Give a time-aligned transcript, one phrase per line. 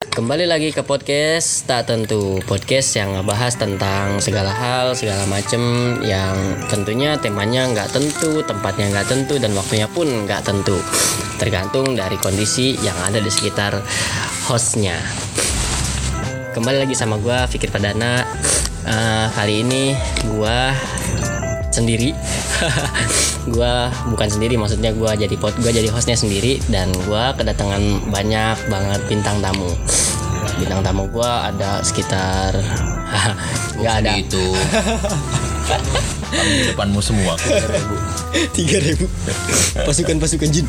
[0.00, 5.60] Kembali lagi ke podcast tak tentu podcast yang ngebahas tentang segala hal segala macem
[6.00, 10.80] yang tentunya temanya nggak tentu tempatnya nggak tentu dan waktunya pun nggak tentu.
[11.36, 13.76] Tergantung dari kondisi yang ada di sekitar
[14.48, 14.96] hostnya.
[16.56, 18.24] Kembali lagi sama gua Fikir Padana
[18.80, 19.92] Eh, kali ini
[20.32, 20.72] gua
[21.68, 22.16] sendiri
[23.54, 28.56] gua bukan sendiri maksudnya gua jadi pot gua jadi hostnya sendiri dan gua kedatangan banyak
[28.68, 29.70] banget bintang tamu.
[30.60, 32.56] Bintang tamu gua ada sekitar
[33.80, 34.12] nggak ada.
[34.20, 34.54] Itu
[36.30, 37.34] di depanmu semua.
[38.54, 39.06] Tiga ribu.
[39.86, 40.66] Pasukan pasukan jin.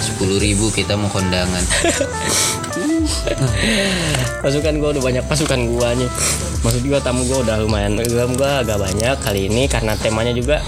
[0.00, 1.64] Sepuluh ribu kita mau kondangan
[4.44, 6.10] pasukan gua udah banyak pasukan gua nih
[6.60, 10.60] maksud gua tamu gua udah lumayan gua gua agak banyak kali ini karena temanya juga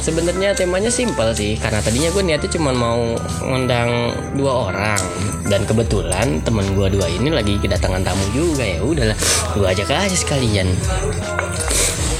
[0.00, 1.54] sebenarnya temanya simpel sih.
[1.60, 3.14] Karena tadinya gue niatnya cuma mau
[3.44, 5.00] ngundang dua orang.
[5.46, 9.16] Dan kebetulan temen gua dua ini lagi kedatangan tamu juga ya udahlah.
[9.54, 10.72] Gua ajak aja sekalian.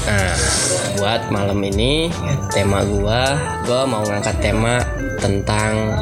[0.01, 0.33] Nah,
[0.97, 2.09] buat malam ini
[2.53, 4.81] tema gua, gua mau ngangkat tema
[5.21, 5.93] tentang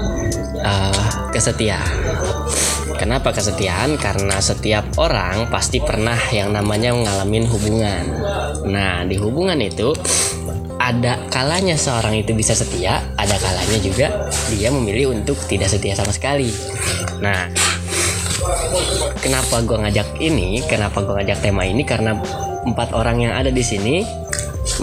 [0.64, 1.90] uh, kesetiaan.
[3.00, 3.96] Kenapa kesetiaan?
[3.96, 8.04] Karena setiap orang pasti pernah yang namanya ngalamin hubungan.
[8.68, 9.96] Nah, di hubungan itu
[10.76, 16.12] ada kalanya seorang itu bisa setia, ada kalanya juga dia memilih untuk tidak setia sama
[16.12, 16.52] sekali.
[17.24, 17.48] Nah,
[19.24, 20.60] kenapa gua ngajak ini?
[20.68, 21.88] Kenapa gua ngajak tema ini?
[21.88, 22.20] Karena
[22.68, 24.04] empat orang yang ada di sini,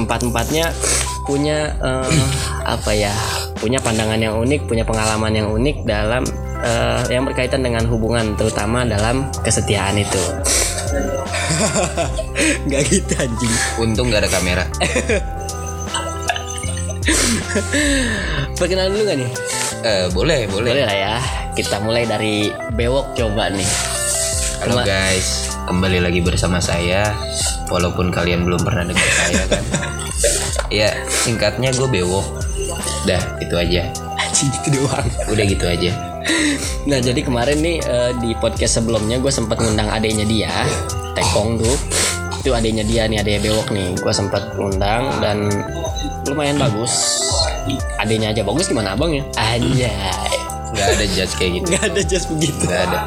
[0.00, 0.72] empat empatnya
[1.28, 2.24] punya eh,
[2.64, 3.12] apa ya?
[3.60, 6.24] Punya pandangan yang unik, punya pengalaman yang unik dalam
[6.58, 10.22] eh, yang berkaitan dengan hubungan, terutama dalam kesetiaan itu.
[12.68, 13.54] Gak gitu anjing.
[13.76, 14.64] untung gak ada kamera
[18.56, 19.30] Perkenalan dulu gak nih?
[19.82, 21.14] eh boleh boleh Boleh lah ya.
[21.52, 23.68] Kita mulai dari bewok coba nih.
[24.56, 27.12] halo guys kembali lagi bersama saya
[27.68, 29.62] walaupun kalian belum pernah dengar saya kan
[30.80, 32.24] ya singkatnya gue bewok
[33.04, 33.84] dah itu aja
[34.16, 35.06] Anjing gitu doang.
[35.28, 35.90] udah gitu aja
[36.86, 40.54] Nah jadi kemarin nih eh, di podcast sebelumnya gue sempat ngundang adenya dia
[41.18, 41.76] Tekong tuh.
[42.40, 43.90] Itu adenya dia nih adanya bewok nih.
[43.98, 45.50] Gue sempat ngundang dan
[46.30, 47.26] lumayan bagus.
[47.98, 49.26] Adenya aja bagus gimana abang ya?
[49.34, 50.30] Anjay.
[50.70, 51.66] Nggak ada judge kayak gitu.
[51.74, 52.62] Nggak ada just begitu.
[52.70, 52.98] Nggak ada.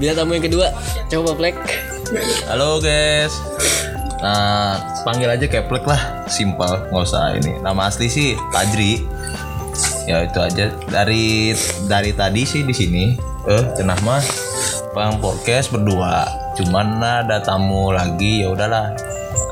[0.00, 0.66] Bila tamu yang kedua
[1.12, 1.56] coba plek
[2.48, 3.32] Halo guys.
[4.24, 7.60] Nah, panggil aja keplek lah, simpel, nggak usah ini.
[7.60, 9.04] Nama asli sih Fajri.
[10.04, 10.68] Ya itu aja.
[10.88, 11.56] Dari
[11.88, 13.04] dari tadi sih di sini.
[13.44, 14.24] Eh, cenah mah
[14.96, 16.24] bang podcast berdua.
[16.56, 18.96] Cuman ada tamu lagi, ya udahlah.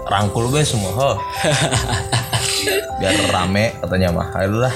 [0.09, 1.11] Rangkul be semua, ho.
[3.03, 4.29] Biar rame katanya mah.
[4.39, 4.75] Ayo lah.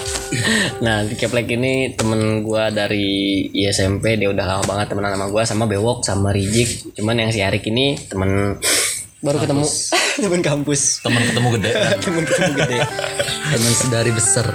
[0.83, 5.43] Nah, di Keplek ini temen gua dari ISMP, dia udah lama banget temenan sama gua
[5.47, 6.97] sama Bewok sama Rijik.
[6.99, 8.59] Cuman yang si Arik ini temen
[9.23, 9.67] baru ketemu
[10.25, 11.05] temen kampus.
[11.07, 11.71] Teman ketemu gede.
[12.03, 12.79] temen ketemu gede.
[13.47, 14.47] teman sedari besar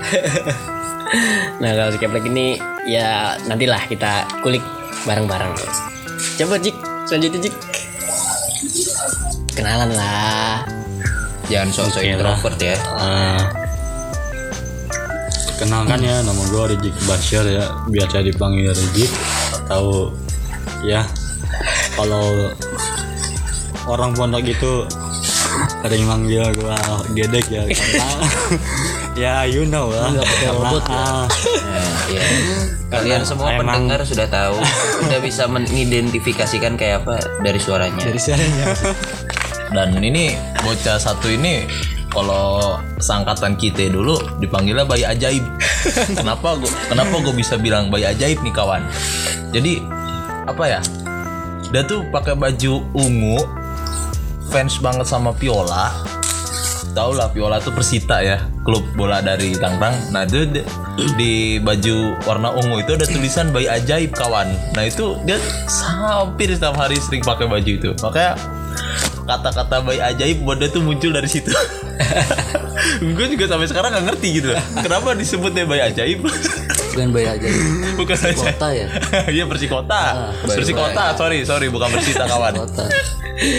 [1.60, 2.56] Nah, kalau si Keplek ini
[2.88, 4.64] ya nantilah kita kulik
[5.04, 5.52] bareng-bareng.
[6.40, 6.76] Coba Jik,
[7.10, 7.56] selanjutnya Jik.
[9.52, 10.64] Kenalan lah.
[11.52, 12.80] jangan sok-sok introvert ya.
[15.60, 19.12] Kenalkan ya, nama gue Rijik Basyar ya, biasa dipanggil Rijik
[19.68, 20.16] atau
[20.82, 21.06] ya.
[21.94, 22.50] Kalau
[23.86, 24.88] orang pondok itu
[25.84, 26.78] sering manggil gue
[27.14, 27.62] gedek ya.
[27.68, 28.08] karena
[29.22, 31.26] ya you know lah karena ah,
[32.12, 32.26] Ya,
[32.92, 34.60] Kalian semua emang- pendengar sudah tahu,
[35.00, 38.04] sudah bisa mengidentifikasikan kayak apa dari suaranya.
[38.04, 38.76] Dari siaranya.
[39.72, 41.64] Dan ini bocah satu ini
[42.12, 45.40] kalau sangkatan kita dulu dipanggilnya bayi ajaib.
[46.20, 48.84] kenapa gua kenapa gue bisa bilang bayi ajaib nih kawan?
[49.56, 49.80] Jadi
[50.44, 50.82] apa ya?
[51.72, 53.40] Dia tuh pakai baju ungu,
[54.52, 55.96] fans banget sama Viola.
[56.92, 60.12] Tahu lah Viola tuh Persita ya, klub bola dari Tangerang.
[60.12, 60.44] Nah dia,
[61.16, 64.52] di baju warna ungu itu ada tulisan bayi ajaib kawan.
[64.76, 65.40] Nah itu dia
[66.04, 67.90] hampir setiap hari sering pakai baju itu.
[68.04, 68.36] Makanya
[69.24, 71.50] kata-kata bayi ajaib buat dia tuh muncul dari situ.
[73.16, 74.52] gue juga sampai sekarang nggak ngerti gitu.
[74.84, 76.28] Kenapa disebutnya bayi ajaib?
[76.92, 77.48] Bukan bayi aja.
[78.00, 78.36] bukan aja.
[78.52, 78.88] Kota ya.
[79.40, 80.02] Iya Persikota.
[80.44, 82.68] Persikota, sorry sorry bukan Persita kawan.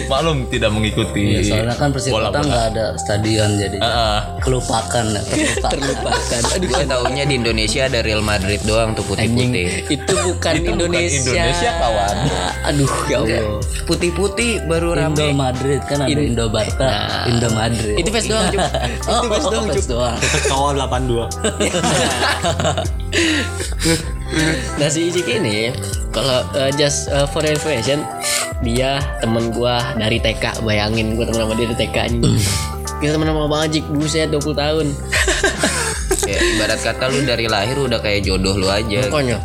[0.07, 1.43] Maklum tidak mengikuti.
[1.43, 4.19] Soalnya kan bola- Persikota nggak ada stadion jadi Ah, ah.
[4.39, 5.71] kelupakan ya terlupakan.
[5.73, 6.41] Terlupakan.
[6.55, 9.89] Aduh, Gue taunya di Indonesia ada Real Madrid doang tuh putih-putih.
[9.89, 11.33] Itu bukan Itu bukan Indonesia.
[11.35, 12.17] Indonesia, kawan.
[12.65, 13.59] Aduh, ya Allah.
[13.83, 15.35] Putih-putih baru Indo rame.
[15.35, 16.89] Madrid kan ada Indo Barca,
[17.27, 17.95] Indo Madrid.
[17.99, 20.17] Itu face doang, oh, Itu oh, doang, doang.
[20.47, 21.29] kawal 82
[24.81, 25.69] Nah si Ijik ini
[26.09, 28.01] kalau uh, just uh, for information
[28.63, 32.39] dia temen gua dari TK bayangin gua temen sama dia dari TK anjing
[33.03, 34.87] kita temen sama banget Jik buset 20 tahun
[36.31, 39.43] ya ibarat kata lu dari lahir udah kayak jodoh lu aja Makanya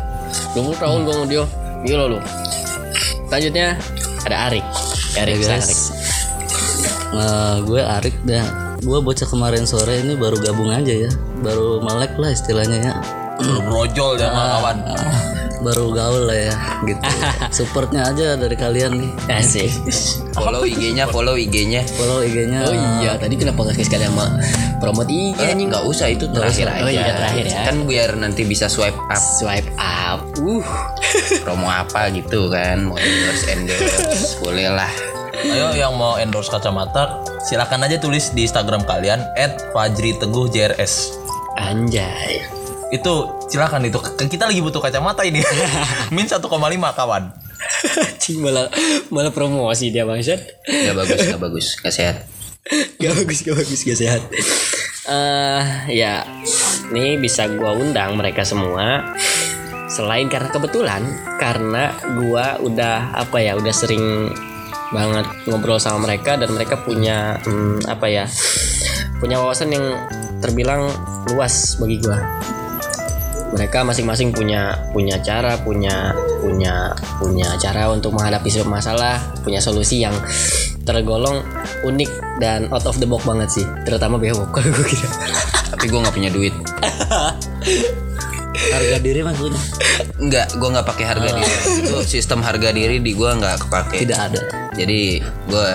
[0.54, 1.44] 20 tahun gua sama dia
[1.82, 2.18] Gila lu
[3.26, 3.74] Selanjutnya
[4.26, 4.64] ada Arik
[5.18, 5.66] Arik Ya, guys.
[5.66, 5.98] Arik
[7.08, 8.76] Nah, gue Arik dah.
[8.84, 11.10] Gue bocah kemarin sore ini baru gabung aja ya.
[11.40, 12.94] Baru melek lah istilahnya ya.
[13.40, 14.76] Baru brojol ya sama kawan.
[14.86, 15.18] Ah,
[15.60, 16.54] baru gaul lah ya
[16.86, 17.00] gitu.
[17.62, 19.10] Supportnya aja dari kalian nih.
[19.30, 19.70] Asik.
[20.34, 21.82] Follow IG-nya follow IG-nya.
[21.98, 22.60] Follow IG-nya.
[22.66, 24.26] Oh iya tadi kenapa gak sekali sama
[24.78, 25.68] promote IG Eh, anjing?
[25.70, 26.82] Nggak usah itu terakhir aja.
[26.86, 27.60] Oh iya, terakhir ya.
[27.66, 29.18] kan biar nanti bisa swipe up.
[29.18, 30.20] Swipe up.
[30.38, 30.64] Uh
[31.42, 32.86] promo apa gitu kan?
[32.86, 34.38] Mau endorse endorse.
[34.42, 34.90] Boleh lah.
[35.38, 39.22] Ayo yang mau endorse kacamata silakan aja tulis di Instagram kalian
[39.70, 41.14] @fajriteguhjrs.
[41.58, 42.57] Anjay
[42.88, 45.44] Itu silakan itu kita lagi butuh kacamata ini.
[46.14, 46.44] Min 1,5
[46.96, 47.24] kawan.
[48.18, 48.70] Cing malah
[49.12, 50.40] malah promosi dia bangsat.
[50.64, 52.18] Nggak bagus nggak bagus nggak sehat.
[53.00, 54.22] Gak bagus gak bagus gak sehat.
[55.08, 55.64] Eh
[55.96, 56.20] ya
[56.92, 59.16] ini bisa gua undang mereka semua.
[59.88, 61.02] Selain karena kebetulan
[61.40, 64.28] karena gua udah apa ya udah sering
[64.92, 68.24] banget ngobrol sama mereka dan mereka punya hmm, apa ya
[69.20, 69.84] punya wawasan yang
[70.40, 70.88] terbilang
[71.28, 72.20] luas bagi gua
[73.52, 80.04] mereka masing-masing punya punya cara punya punya punya cara untuk menghadapi sebuah masalah punya solusi
[80.04, 80.14] yang
[80.88, 81.44] tergolong
[81.84, 82.08] unik
[82.40, 85.10] dan out of the box banget sih terutama bewok kalau gue kira.
[85.68, 86.54] Tapi gue nggak punya duit.
[88.58, 89.60] Harga diri maksudnya?
[90.16, 91.54] Nggak gue nggak pakai harga diri.
[91.84, 94.08] Itu sistem harga diri di gue nggak kepake.
[94.08, 94.40] Tidak ada.
[94.78, 95.18] jadi
[95.50, 95.68] gue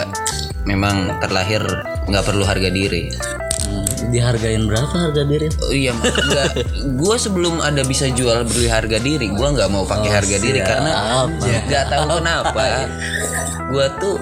[0.63, 1.59] memang terlahir
[2.07, 3.11] nggak perlu harga diri
[4.13, 5.49] dihargain berapa harga diri?
[5.59, 6.61] Oh iya, enggak.
[7.01, 10.91] Gue sebelum ada bisa jual beli harga diri, gue nggak mau pakai harga diri karena
[11.65, 12.63] nggak tahu kenapa.
[13.67, 14.15] Gue tuh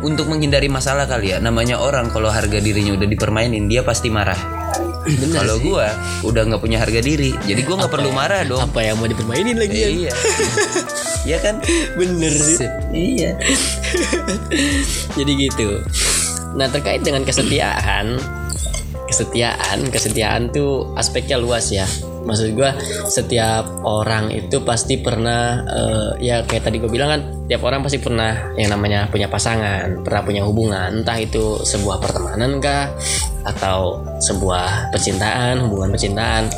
[0.00, 1.38] untuk menghindari masalah kali ya.
[1.38, 4.38] Namanya orang kalau harga dirinya udah dipermainin, dia pasti marah.
[5.28, 5.86] Kalau gue
[6.22, 8.62] udah nggak punya harga diri, jadi gue nggak perlu marah dong.
[8.62, 10.12] apa yang mau dipermainin lagi ya Iya,
[11.28, 11.54] iya kan?
[11.92, 13.34] bener sih Iya.
[15.12, 15.82] jadi gitu
[16.52, 18.22] nah terkait dengan kesetiaan
[19.12, 19.92] kesetiaan.
[19.92, 21.84] Kesetiaan tuh aspeknya luas ya.
[22.22, 22.72] Maksud gua
[23.10, 27.20] setiap orang itu pasti pernah eh, ya kayak tadi gue bilang kan
[27.50, 31.04] tiap orang pasti pernah yang namanya punya pasangan pernah punya hubungan.
[31.04, 32.88] Entah itu sebuah pertemanan kah
[33.44, 36.48] atau sebuah percintaan hubungan percintaan.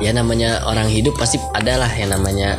[0.00, 2.58] Ya namanya orang hidup pasti adalah yang namanya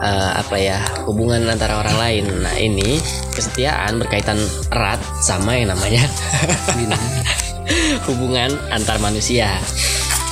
[0.00, 2.24] eh, apa ya hubungan antara orang lain.
[2.42, 2.96] Nah ini
[3.36, 4.40] kesetiaan berkaitan
[4.72, 6.00] erat sama yang namanya
[8.06, 9.58] hubungan antar manusia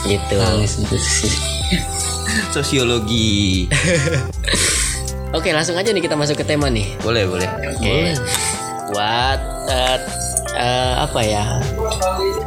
[0.04, 0.38] gitu
[2.50, 3.66] Sosiologi.
[5.36, 7.48] oke langsung aja nih kita masuk ke tema nih Boleh, boleh.
[7.74, 7.96] oke
[8.94, 9.98] buat eh,
[10.54, 11.44] eh, apa ya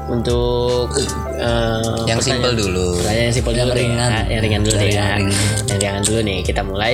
[0.08, 0.96] untuk
[1.36, 2.96] eh, Yang simple dulu.
[3.04, 4.10] Pertanyaan yang simpel dulu nih, ringan.
[4.10, 4.22] ya.
[4.32, 4.96] yang ringan dulu nih ya.
[4.96, 5.28] Yang ringan.
[5.68, 6.92] Yang ringan dulu nih kita mulai.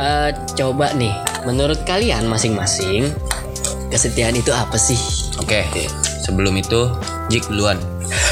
[0.00, 1.12] Eh, coba nih,
[1.44, 3.12] menurut kalian masing-masing
[3.92, 4.96] kesetiaan itu apa sih?
[5.36, 5.68] Oke.
[6.24, 6.88] Sebelum itu,
[7.26, 7.78] Jik duluan.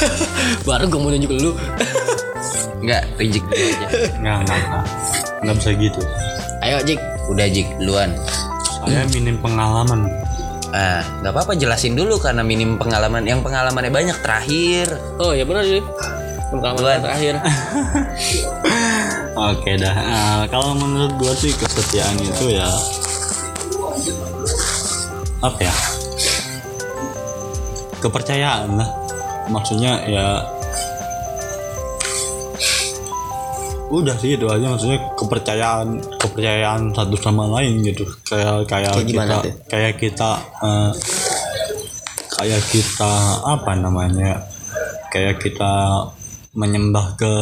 [0.68, 1.50] Baru gue mau nunjuk dulu.
[2.78, 3.86] Enggak, Rijik dulu aja.
[4.20, 4.84] nggak nggak nggak.
[5.40, 6.00] nggak bisa gitu
[6.60, 7.00] Ayo Jik.
[7.32, 8.10] Udah Jik duluan.
[8.84, 10.04] saya minim pengalaman
[10.68, 13.22] Ah, nggak apa-apa jelasin dulu karena minim pengalaman.
[13.22, 14.90] Yang pengalamannya banyak terakhir.
[15.16, 15.78] Oh ya benar sih.
[16.50, 16.98] Pengalaman Duluan.
[17.00, 17.34] terakhir.
[19.54, 19.94] Oke dah.
[19.94, 22.66] Nah, kalau menurut gua sih kesetiaan itu ya
[25.40, 25.74] apa ya?
[28.04, 28.90] Kepercayaan lah.
[29.48, 30.26] Maksudnya ya
[33.88, 39.30] udah sih itu aja maksudnya kepercayaan kepercayaan satu sama lain gitu kayak kayak Kayak gimana
[39.30, 39.52] kita tuh?
[39.70, 40.30] kayak kita
[40.64, 40.92] eh,
[42.34, 43.12] kayak kita
[43.46, 44.42] apa namanya
[45.08, 45.72] kayak kita
[46.54, 47.32] menyembah ke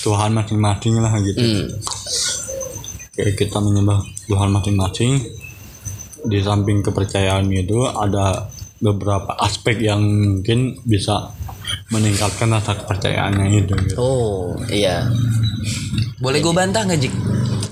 [0.00, 1.68] Tuhan masing-masing lah gitu Hmm.
[3.12, 5.20] kayak kita menyembah Tuhan masing-masing
[6.22, 8.48] di samping kepercayaan itu ada
[8.80, 11.36] beberapa aspek yang mungkin bisa
[11.92, 13.94] meningkatkan rasa kepercayaannya itu gitu.
[14.00, 15.06] Oh iya.
[16.18, 17.12] Boleh gue bantah nggak Jik?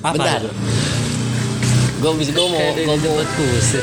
[0.05, 0.45] Bentar.
[1.99, 3.83] Gue bisa gue mau gue mau kusir.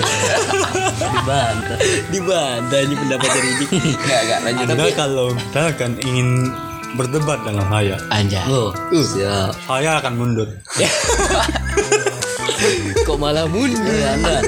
[0.95, 1.77] Dibantah.
[2.13, 3.69] dibantah ini pendapat dari Jik.
[3.73, 4.65] Enggak, enggak lanjut.
[4.71, 6.29] Anda kalau misalkan ingin
[6.95, 8.45] berdebat dengan saya, Anjay.
[8.47, 8.71] Oh,
[9.03, 9.51] siap.
[9.67, 10.47] saya akan mundur.
[13.03, 13.99] Kok malah mundur?
[14.07, 14.39] Anda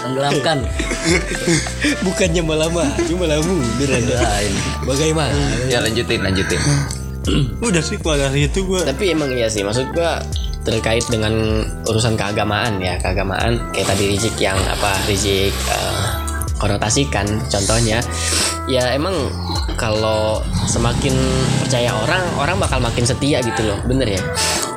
[0.00, 0.58] tenggelamkan.
[2.06, 4.18] Bukannya malah maju malah mundur Anda.
[4.84, 5.40] Bagaimana?
[5.68, 6.60] Ya lanjutin, lanjutin.
[7.66, 10.24] Udah sih kalau dari itu gue tapi emang iya sih maksud gua
[10.60, 16.04] terkait dengan urusan keagamaan ya keagamaan kayak tadi Rizik yang apa Rizik eh,
[16.60, 18.04] konotasikan contohnya
[18.68, 19.16] ya emang
[19.80, 21.16] kalau semakin
[21.64, 24.22] percaya orang orang bakal makin setia gitu loh bener ya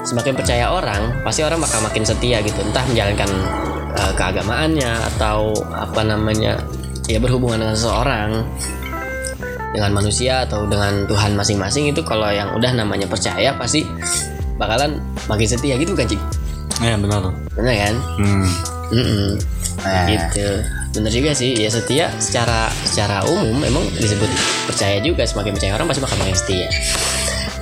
[0.08, 3.30] semakin percaya orang pasti orang bakal makin setia gitu entah menjalankan
[3.98, 6.60] eh, keagamaannya atau apa namanya
[7.08, 8.30] ya berhubungan dengan seseorang
[9.74, 13.84] dengan manusia atau dengan Tuhan masing-masing itu kalau yang udah namanya percaya pasti
[14.56, 16.22] bakalan makin setia gitu kan cik?
[16.78, 17.34] Ya benar.
[17.58, 17.96] Bener kan?
[18.22, 18.48] Hmm.
[18.94, 19.30] Mm-mm.
[20.06, 20.48] gitu.
[20.94, 21.58] Bener juga sih.
[21.58, 24.30] Ya setia secara secara umum memang disebut
[24.70, 25.26] percaya juga.
[25.26, 26.70] Semakin percaya orang pasti bakal makin setia.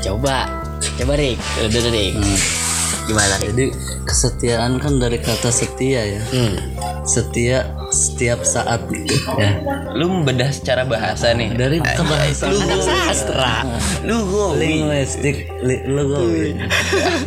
[0.03, 0.51] Coba.
[0.99, 1.39] Coba Rik.
[1.63, 2.13] Udah Rik
[3.05, 3.65] gimana Rik Jadi
[4.05, 6.21] kesetiaan kan dari kata setia ya.
[6.21, 6.55] hmm.
[7.01, 9.57] Setia setiap saat gitu ya.
[9.97, 11.51] Lu membedah secara bahasa nih.
[11.53, 13.65] Dari kebahasaan sastra
[14.05, 16.55] Lu gue linguistik li, logowi.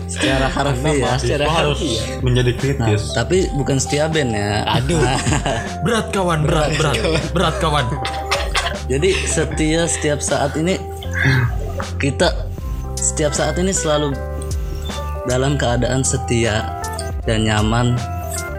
[0.06, 1.16] secara harfiah.
[1.18, 1.80] secara harus
[2.22, 4.62] menjadi kritis Tapi bukan setia band ya.
[4.66, 5.02] aduh
[5.84, 6.96] Berat kawan, berat, berat,
[7.34, 7.86] berat kawan.
[8.84, 10.76] Jadi setia setiap saat ini
[11.96, 12.30] kita
[12.94, 14.12] setiap saat ini selalu
[15.24, 16.64] dalam keadaan setia
[17.22, 17.96] dan nyaman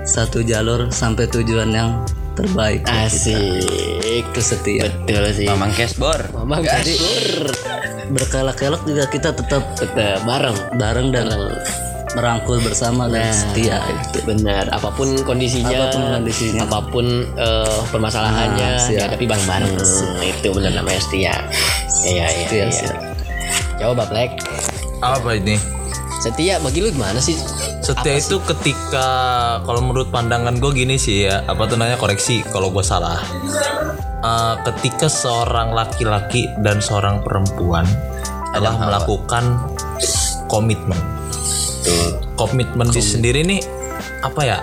[0.04, 1.90] satu jalur sampai tujuan yang
[2.34, 2.84] terbaik.
[2.86, 3.64] asik
[4.04, 4.90] Itu setia.
[5.04, 6.20] betul sih Mamang Cashbor.
[6.32, 6.94] Mamang jadi
[8.06, 11.26] Berkelak-kelok juga kita tetap tetap bareng bareng dan
[12.14, 14.24] merangkul bersama dan setia itu.
[14.24, 16.62] benar apa pun kondisinya Apa pun kondisinya.
[16.64, 19.10] apa pun eh, permasalahannya Nah, siap.
[19.10, 19.74] dihadapi bareng-bareng
[20.24, 21.34] itu benar namanya setia
[22.06, 22.98] iya iya Setia, iya siap.
[23.78, 24.32] coba Black
[24.98, 25.58] Apa ini?
[26.26, 27.38] Setia bagi lu gimana sih
[27.86, 29.08] Setia itu ketika
[29.62, 33.22] kalau menurut pandangan gue gini sih ya apa tuh namanya koreksi kalau gue salah.
[34.26, 37.86] Eh, ketika seorang laki-laki dan seorang perempuan
[38.58, 39.70] telah melakukan
[40.50, 40.98] komitmen.
[42.34, 43.62] Komitmen di sendiri nih
[44.26, 44.58] apa ya?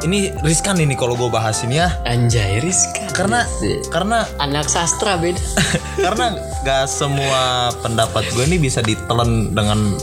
[0.00, 1.92] Ini riskan ini kalau gue bahas ini ya.
[2.02, 3.46] anjay Rizka Karena
[3.92, 5.38] karena anak sastra beda
[6.08, 6.34] karena
[6.66, 9.94] gak semua pendapat gue ini bisa ditelan dengan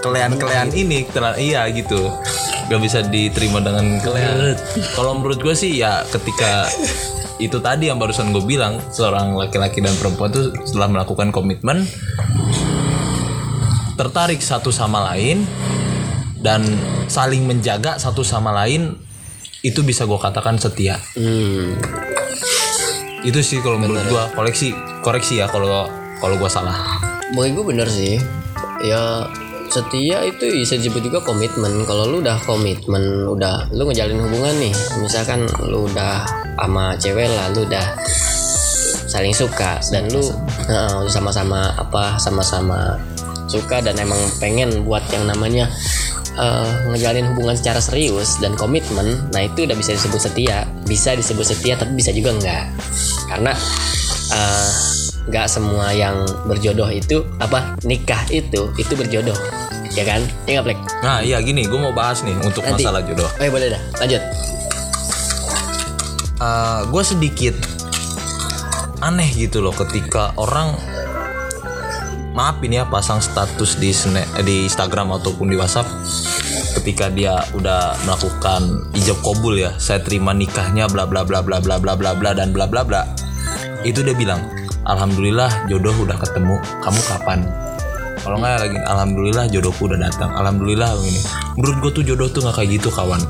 [0.00, 2.10] kelean-kelean ini telan iya gitu.
[2.66, 4.56] Gak bisa diterima dengan kelean.
[4.96, 6.68] Kalau menurut gue sih ya ketika
[7.40, 11.88] itu tadi yang barusan gue bilang seorang laki-laki dan perempuan tuh setelah melakukan komitmen
[13.96, 15.44] tertarik satu sama lain
[16.40, 16.64] dan
[17.08, 18.96] saling menjaga satu sama lain
[19.60, 20.96] itu bisa gue katakan setia.
[21.16, 21.76] Hmm.
[23.20, 24.32] itu sih kalau menurut gua.
[24.32, 24.72] Koleksi
[25.04, 25.84] koreksi ya kalau
[26.24, 26.76] kalau gua salah.
[27.36, 28.16] Bagi gue bener sih.
[28.80, 29.28] Ya
[29.70, 31.86] setia itu bisa disebut juga komitmen.
[31.86, 36.26] Kalau lu udah komitmen udah lu ngejalin hubungan nih misalkan lu udah
[36.58, 37.86] sama cewek lah lu udah
[39.06, 40.20] saling suka dan lu
[41.06, 41.72] sama-sama.
[41.78, 42.98] apa sama-sama
[43.50, 45.66] suka dan emang pengen buat yang namanya
[46.38, 50.66] eh, ngejalin hubungan secara serius dan komitmen nah itu udah bisa disebut setia.
[50.86, 52.64] Bisa disebut setia tapi bisa juga enggak.
[53.30, 53.54] Karena
[54.34, 54.89] eh,
[55.28, 59.36] nggak semua yang berjodoh itu apa nikah itu itu berjodoh.
[59.90, 60.22] Ya kan?
[60.46, 60.78] Ya nggak Plek?
[61.02, 62.86] nah iya gini gua mau bahas nih untuk Nanti.
[62.86, 63.26] masalah jodoh.
[63.26, 63.82] Oh iya boleh dah.
[64.00, 64.22] Lanjut.
[66.88, 67.52] Gue sedikit
[69.00, 70.72] aneh gitu loh ketika orang
[72.32, 75.88] maaf ini ya pasang status di sne- eh, di Instagram ataupun di WhatsApp
[76.80, 81.76] ketika dia udah melakukan ijab kabul ya saya terima nikahnya bla bla bla bla bla
[81.76, 83.02] bla bla bla dan bla bla bla.
[83.84, 84.40] Itu dia bilang
[84.90, 86.58] alhamdulillah jodoh udah ketemu.
[86.82, 87.40] Kamu kapan?
[88.20, 90.30] Kalau nggak lagi alhamdulillah jodohku udah datang.
[90.36, 91.20] Alhamdulillah ini
[91.56, 93.22] menurut gue tuh jodoh tuh nggak kayak gitu kawan.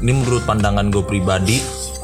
[0.00, 1.60] Ini menurut pandangan gue pribadi.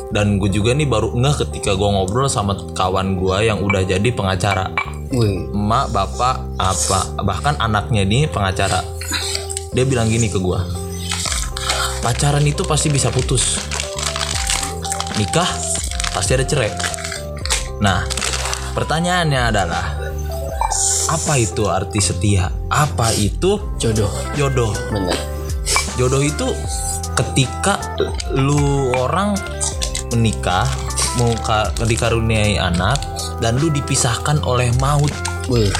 [0.06, 4.06] Dan gue juga nih baru ngeh ketika gue ngobrol sama kawan gue yang udah jadi
[4.14, 4.70] pengacara.
[5.10, 8.86] Wih, emak bapak apa bahkan anaknya ini pengacara.
[9.74, 10.86] Dia bilang gini ke gue
[12.06, 13.58] pacaran itu pasti bisa putus.
[15.18, 15.50] Nikah
[16.14, 16.70] pasti ada cerai.
[17.82, 18.06] Nah
[18.76, 19.96] pertanyaannya adalah
[21.08, 22.52] apa itu arti setia?
[22.68, 24.12] Apa itu jodoh.
[24.36, 24.76] jodoh?
[24.92, 25.36] Bener
[25.96, 26.44] jodoh itu
[27.16, 27.80] ketika
[28.36, 29.32] lu orang
[30.12, 30.68] menikah
[31.16, 33.00] mau ka- dikaruniai anak
[33.40, 35.10] dan lu dipisahkan oleh maut
[35.46, 35.70] Wih,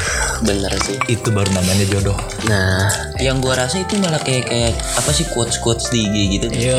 [0.41, 0.95] bener sih.
[1.07, 2.15] Itu baru namanya jodoh.
[2.47, 2.87] Nah.
[3.19, 6.47] Yang gua rasa itu malah kayak kayak apa sih quotes quotes di IG gitu.
[6.53, 6.79] Iya.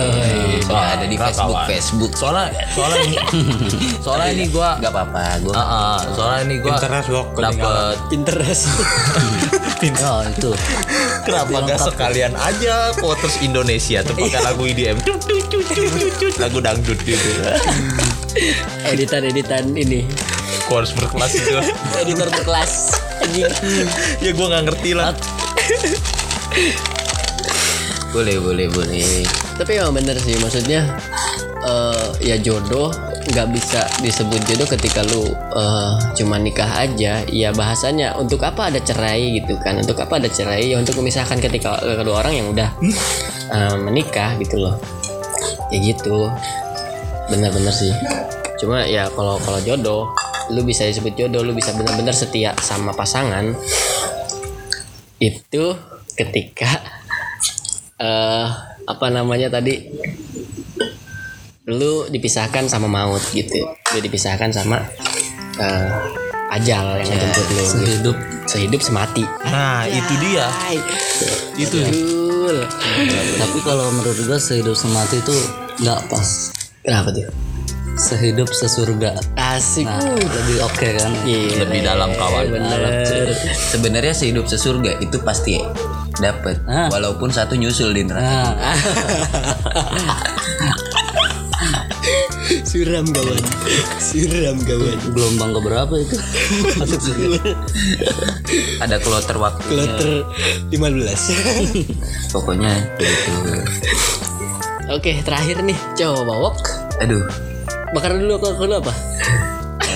[0.71, 1.67] ada di Nggak, Facebook kawan.
[1.67, 2.11] Facebook.
[2.15, 3.17] soalnya soalnya ini
[4.05, 5.23] soalnya ini gua Gak apa-apa.
[5.41, 8.63] Gua Ah, ah, soalnya ini gua Pinterest, Bok, dapet Pinterest.
[9.99, 10.51] Oh itu.
[11.21, 13.99] kenapa nggak sekalian aja quotes Indonesia?
[13.99, 14.95] Tuh pakai lagu IDM
[16.37, 17.29] lagu dangdut gitu.
[18.87, 20.05] Editan editan ini
[20.67, 21.57] quotes berkelas itu
[22.01, 22.71] editor berkelas
[23.23, 23.47] anjing.
[24.23, 25.11] Ya gua nggak ngerti lah.
[28.15, 29.27] Boleh boleh boleh.
[29.59, 30.85] Tapi emang bener sih maksudnya
[31.65, 32.89] eh, ya jodoh
[33.27, 37.21] nggak bisa disebut jodoh ketika lu eh, cuma nikah aja.
[37.27, 39.77] Ya bahasanya untuk apa ada cerai gitu kan?
[39.77, 40.71] Untuk apa ada cerai?
[40.71, 42.69] Ya untuk memisahkan ketika kedua orang yang udah
[43.51, 44.75] eh, menikah gitu loh.
[45.69, 46.31] Ya gitu.
[47.27, 47.91] Bener-bener sih.
[48.57, 50.09] Cuma ya kalau kalau jodoh
[50.53, 53.55] lu bisa disebut jodoh lu bisa bener-bener setia sama pasangan
[55.17, 55.65] itu
[56.13, 56.69] ketika
[57.97, 58.47] eh
[58.87, 59.89] apa namanya tadi
[61.67, 64.79] lu dipisahkan sama maut gitu lu dipisahkan sama
[65.59, 65.89] eh,
[66.55, 67.67] ajal yang ngejemput lu gitu.
[67.67, 70.47] Sehidup sehidup semati Nah, itu dia.
[71.59, 71.77] itu.
[73.35, 75.35] Tapi kalau menurut gua sehidup semati itu
[75.83, 76.55] nggak pas.
[76.87, 77.46] kenapa tuh
[77.95, 79.15] Sehidup sesurga.
[79.37, 79.87] asik.
[79.87, 81.11] Nah, lebih oke kan?
[81.23, 81.63] Gile.
[81.63, 82.45] Lebih dalam kawan.
[82.51, 82.81] bener
[83.71, 85.57] sebenarnya sehidup sesurga itu pasti
[86.17, 86.89] dapat Ah.
[86.89, 88.53] walaupun satu nyusul di neraka.
[88.53, 88.77] Nah,
[92.63, 93.41] suram kawan.
[93.97, 94.97] Suram kawan.
[95.09, 96.15] Gelombang keberapa itu?
[96.77, 96.99] Masuk
[98.77, 100.09] ada kloter waktu kloter
[100.69, 100.71] 15
[102.33, 103.31] pokoknya gitu
[104.87, 105.75] oke terakhir nih.
[105.97, 106.57] Coba wok.
[107.01, 107.25] Aduh
[107.95, 108.93] bakar dulu apa dulu apa?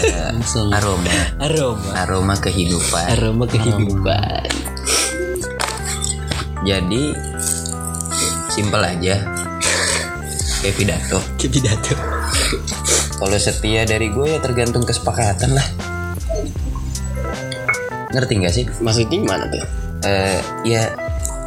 [0.01, 0.67] Langsung.
[0.73, 1.13] aroma.
[1.37, 1.91] Aroma.
[1.93, 3.05] Aroma kehidupan.
[3.17, 4.49] Aroma kehidupan.
[6.65, 7.03] Jadi
[8.49, 9.15] simpel aja.
[10.61, 11.19] Kayak pidato.
[11.37, 11.93] Kayak pidato.
[13.21, 15.67] Kalau setia dari gue ya tergantung kesepakatan lah.
[18.13, 18.65] Ngerti nggak sih?
[18.81, 19.65] Maksudnya gimana tuh?
[20.05, 20.89] Eh, ya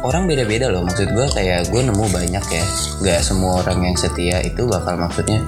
[0.03, 0.83] orang beda-beda loh.
[0.83, 2.65] Maksud gue kayak gue nemu banyak ya.
[3.03, 5.43] Nggak semua orang yang setia itu bakal maksudnya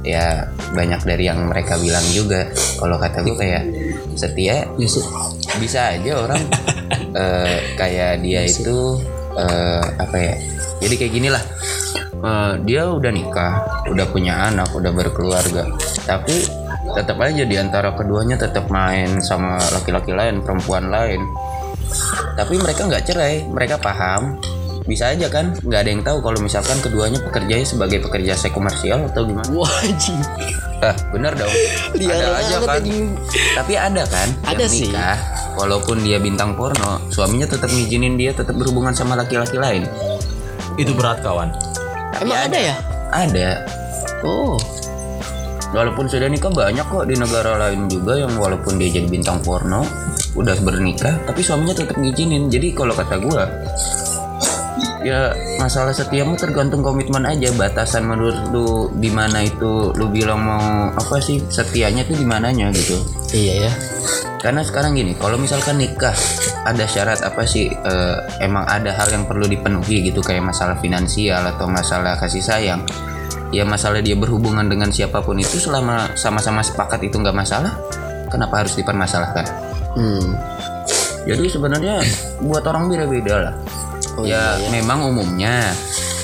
[0.00, 2.48] ya banyak dari yang mereka bilang juga.
[2.54, 3.64] Kalau kata gue kayak
[4.14, 4.66] setia
[5.60, 6.42] bisa aja orang
[7.20, 9.00] eh, kayak dia itu
[9.38, 10.34] eh, apa ya
[10.80, 11.44] jadi kayak gini lah
[12.20, 13.52] Eh, dia udah nikah
[13.88, 15.64] udah punya anak udah berkeluarga
[16.04, 16.44] tapi
[16.92, 21.22] tetap aja di antara keduanya tetap main sama laki-laki lain perempuan lain.
[22.36, 24.29] Tapi mereka nggak cerai mereka paham
[24.90, 29.06] bisa aja kan nggak ada yang tahu kalau misalkan keduanya pekerjanya sebagai pekerja seks komersial
[29.06, 29.46] atau gimana?
[29.54, 30.18] Wajib
[30.80, 31.52] ah bener dong.
[31.94, 32.80] Liar ada aja kan.
[32.80, 33.06] anjing.
[33.52, 34.88] tapi ada kan Ada yang sih.
[34.88, 35.18] nikah
[35.54, 39.84] walaupun dia bintang porno suaminya tetap ngizinin dia tetap berhubungan sama laki-laki lain.
[40.80, 41.52] Itu berat kawan.
[42.16, 42.74] Tapi emang ada ya?
[43.12, 43.48] Ada.
[44.24, 44.56] Oh.
[45.70, 49.86] Walaupun sudah nikah banyak kok di negara lain juga yang walaupun dia jadi bintang porno
[50.34, 52.50] udah bernikah tapi suaminya tetap ngizinin.
[52.50, 53.46] Jadi kalau kata gua
[55.00, 60.92] ya masalah setiamu tergantung komitmen aja batasan menurut lu di mana itu lu bilang mau
[60.92, 63.00] apa sih setianya tuh di mananya gitu.
[63.32, 63.72] Iya ya.
[64.40, 66.16] Karena sekarang gini kalau misalkan nikah
[66.64, 67.72] ada syarat apa sih?
[67.72, 72.84] Eh, emang ada hal yang perlu dipenuhi gitu kayak masalah finansial atau masalah kasih sayang.
[73.50, 77.72] Ya masalah dia berhubungan dengan siapa pun itu selama sama-sama sepakat itu nggak masalah
[78.30, 79.48] kenapa harus dipermasalahkan?
[79.96, 80.38] Hmm.
[81.26, 82.00] Jadi sebenarnya
[82.40, 83.54] buat orang beda-beda lah
[84.20, 85.72] Oh, ya memang umumnya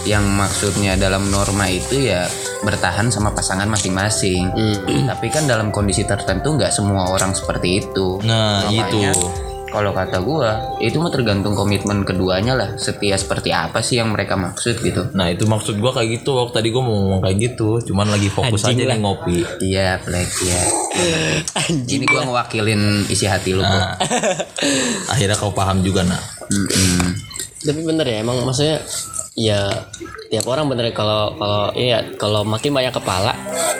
[0.04, 2.28] yang maksudnya dalam norma itu ya
[2.58, 5.08] bertahan sama pasangan masing-masing Hmm.
[5.08, 9.26] tapi kan dalam kondisi tertentu nggak semua orang seperti itu Nah, Makanya, itu.
[9.66, 14.34] kalau kata gua itu mah tergantung komitmen keduanya lah setia seperti apa sih yang mereka
[14.34, 16.38] maksud gitu Nah, itu maksud gua kayak gitu.
[16.38, 18.86] Waktu tadi gua mau ngomong kayak gitu, cuman lagi fokus Anjing lah.
[18.86, 19.38] aja nih ngopi.
[19.60, 20.62] iya Black ya
[21.88, 23.98] ini gua ngewakilin isi hati lu Nah,
[25.08, 26.22] akhirnya kau paham juga, nak.
[26.46, 27.25] Mm-mm.
[27.66, 28.78] Tapi bener ya emang maksudnya
[29.36, 29.68] ya
[30.32, 33.36] tiap orang bener kalau kalau iya kalau makin banyak kepala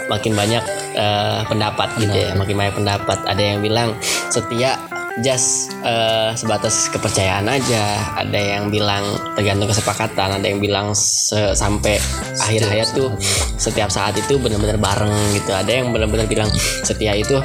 [0.07, 0.65] makin banyak
[0.97, 3.19] eh, pendapat gitu ya makin banyak pendapat.
[3.27, 3.95] Ada yang bilang
[4.31, 4.79] setia
[5.25, 8.17] just eh, sebatas kepercayaan aja.
[8.23, 10.41] Ada yang bilang tergantung kesepakatan.
[10.41, 11.99] Ada yang bilang se- sampai
[12.41, 13.13] akhir hayat tuh
[13.61, 15.53] setiap saat itu bener-bener bareng gitu.
[15.53, 16.51] Ada yang bener-bener bilang
[16.87, 17.37] setia itu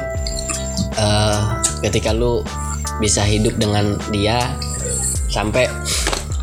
[0.96, 1.40] eh,
[1.84, 2.46] ketika lu
[3.02, 4.54] bisa hidup dengan dia
[5.32, 5.66] sampai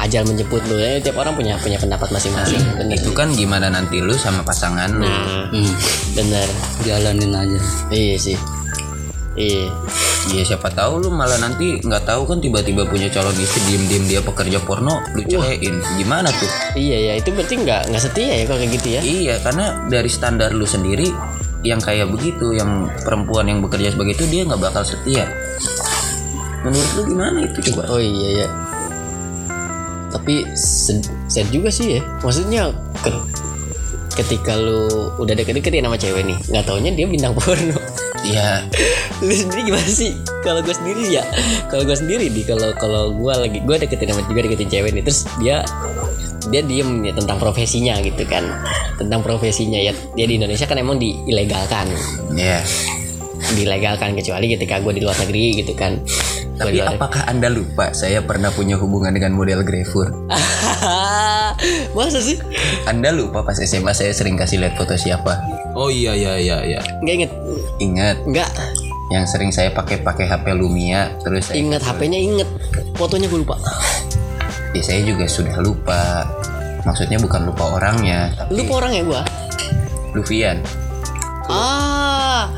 [0.08, 0.80] ajal menjemput lu.
[0.80, 2.64] Ya tiap orang punya punya pendapat masing-masing.
[2.80, 5.04] Bener itu kan gimana nanti lu sama pasangan lu.
[5.04, 5.72] Nah Hmm,
[6.12, 6.48] bener
[6.82, 7.60] jalanin aja.
[7.88, 8.36] iya sih.
[9.32, 9.70] Iya.
[10.28, 14.20] Ya siapa tahu lu malah nanti nggak tahu kan tiba-tiba punya calon istri diem-diem dia
[14.20, 16.50] pekerja porno lu ceraiin gimana tuh?
[16.74, 19.00] Iya ya itu berarti nggak nggak setia ya kalau kayak gitu ya?
[19.00, 21.08] Iya karena dari standar lu sendiri
[21.64, 25.30] yang kayak begitu yang perempuan yang bekerja sebagai itu dia nggak bakal setia.
[26.66, 27.88] Menurut lu gimana itu coba?
[27.88, 28.48] Oh iya ya
[30.08, 32.02] tapi sed- sad juga sih ya.
[32.20, 33.24] Maksudnya ke-
[34.18, 37.78] ketika lu udah deket-deketin sama cewek nih nggak taunya dia bintang porno.
[38.26, 38.66] Ya
[39.22, 40.10] lu sendiri gimana sih?
[40.42, 41.22] Kalau gue sendiri ya
[41.70, 45.02] kalau gue sendiri di kalau kalau gue lagi gue deketin sama juga deketin cewek nih
[45.06, 45.62] terus dia
[46.50, 48.42] dia diem ya tentang profesinya gitu kan.
[48.98, 51.86] Tentang profesinya ya dia di Indonesia kan emang diilegalkan.
[52.34, 52.58] Ya
[53.54, 56.02] dilegalkan kecuali ketika gue di luar negeri gitu kan
[56.58, 60.10] tapi di luar apakah anda lupa saya pernah punya hubungan dengan model Grefur
[61.96, 62.38] masa sih?
[62.86, 65.38] Anda lupa pas SMA saya sering kasih lihat foto siapa?
[65.74, 66.80] Oh iya iya iya iya.
[67.02, 67.32] nggak inget.
[67.82, 68.16] Ingat.
[68.26, 68.50] Nggak.
[69.08, 72.48] Yang sering saya pakai pakai HP Lumia terus saya inget HP-nya inget
[72.94, 73.56] fotonya gue lupa.
[74.76, 76.28] Ya saya juga sudah lupa.
[76.86, 79.22] Maksudnya bukan lupa orangnya tapi lupa orang ya gue
[80.16, 80.58] Luvian.
[81.50, 82.48] Ah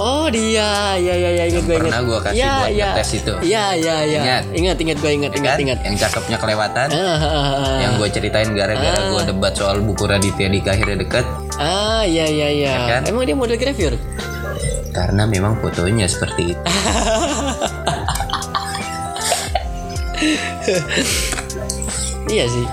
[0.00, 1.92] Oh dia, ya ya ya ingat gue ingat.
[1.92, 2.88] pernah gua kasih ya, buat ya.
[2.96, 3.32] ngetes itu.
[3.44, 4.20] Iya iya iya.
[4.24, 4.44] Ingat?
[4.56, 5.78] Ingat ingat gue ingat ingat ingat.
[5.84, 10.48] yang cakepnya kelewatan Ah, ah, ah, yang gue ceritain gara-gara gue debat soal buku Raditya
[10.48, 11.24] Dika akhirnya deket
[11.60, 12.72] ah iya iya iya.
[12.72, 13.02] Ya kan?
[13.12, 14.00] Emang dia model gravure?
[14.90, 16.64] karena memang fotonya seperti itu
[22.30, 22.66] Iya sih.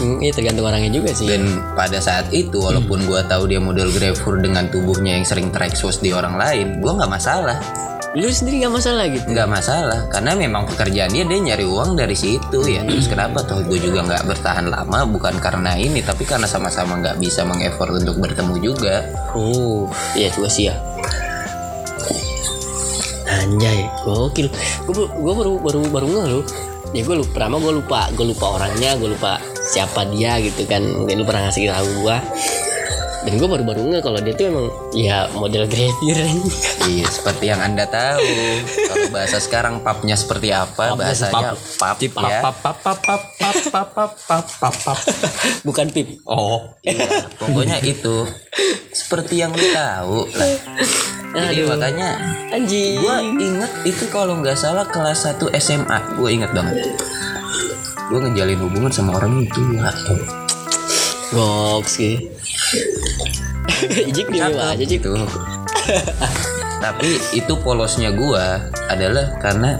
[0.00, 1.28] Hmm, iya tergantung orangnya juga sih.
[1.28, 1.44] dan
[1.76, 6.10] pada saat itu walaupun gue tahu dia model Grefur dengan tubuhnya yang sering terekspos di
[6.10, 7.60] orang lain gue nggak masalah
[8.10, 9.22] Lu sendiri nggak masalah gitu.
[9.22, 13.62] nggak masalah karena memang pekerjaan dia dia nyari uang dari situ ya terus kenapa tuh
[13.62, 18.18] gue juga nggak bertahan lama bukan karena ini tapi karena sama-sama nggak bisa mengeffort untuk
[18.18, 19.86] bertemu juga Oh,
[20.18, 20.74] iya juga sih ya.
[23.30, 24.50] Anjay, gokil.
[24.90, 26.40] Gue baru baru baru nggak lu.
[26.90, 30.80] Ya gue lupa, pertama gue lupa, gue lupa orangnya, gue lupa siapa dia gitu kan.
[30.82, 32.18] Mungkin lu pernah ngasih tahu gue.
[33.20, 36.24] Dan gue baru-baru nggak kalau dia tuh emang ya model gravure.
[36.88, 38.24] iya seperti yang anda tahu
[38.64, 43.88] kalau bahasa sekarang papnya seperti apa bahasanya pap ya pap pap pap pap pap pap
[43.92, 44.98] pap pap pap pap.
[45.68, 46.24] Bukan pip.
[46.24, 46.64] Oh.
[46.80, 48.24] Iya, pokoknya itu
[48.96, 50.18] seperti yang lu tahu
[51.30, 52.08] lah jadi makanya
[52.50, 52.98] Anjing.
[52.98, 56.90] gue inget itu kalau nggak salah kelas 1 SMA gue inget banget
[58.10, 59.86] gue ngejalin hubungan sama orang itu ya
[61.30, 62.18] Goks sih.
[63.86, 65.14] Ijik dia aja gitu?
[66.82, 69.78] Tapi itu polosnya gua adalah karena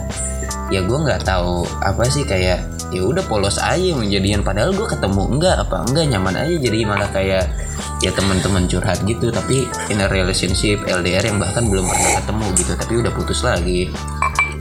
[0.71, 5.23] ya gua nggak tahu apa sih kayak ya udah polos aja menjadian padahal gua ketemu
[5.35, 6.55] enggak apa enggak nyaman aja.
[6.55, 7.51] Jadi malah kayak
[7.99, 9.27] ya teman-teman curhat gitu.
[9.27, 12.71] Tapi in a relationship LDR yang bahkan belum pernah ketemu gitu.
[12.79, 13.91] Tapi udah putus lagi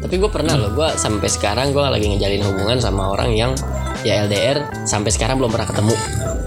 [0.01, 3.53] Tapi gue pernah loh, gue sampai sekarang gue lagi ngejalin hubungan sama orang yang
[4.01, 5.95] ya LDR sampai sekarang belum pernah ketemu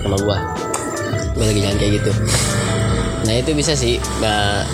[0.01, 0.37] sama gue.
[1.37, 2.11] Gue lagi jalan kayak gitu.
[3.23, 4.01] Nah itu bisa sih.
[4.19, 4.65] Nah,